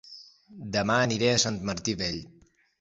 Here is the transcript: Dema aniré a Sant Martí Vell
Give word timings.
Dema 0.77 0.95
aniré 1.03 1.31
a 1.35 1.37
Sant 1.45 1.63
Martí 1.71 1.97
Vell 2.03 2.21